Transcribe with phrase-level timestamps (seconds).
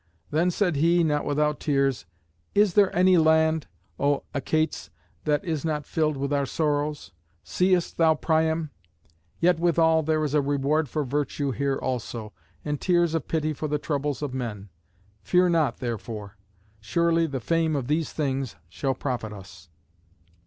[0.31, 2.07] Then said he, not without tears,
[2.55, 3.67] "Is there any land,
[3.99, 4.89] O Achates,
[5.25, 7.11] that is not filled with our sorrows?
[7.43, 8.71] Seest thou Priam?
[9.39, 12.33] Yet withal there is a reward for virtue here also,
[12.65, 14.69] and tears and pity for the troubles of men.
[15.21, 16.35] Fear not, therefore.
[16.79, 19.69] Surely the fame of these things shall profit us."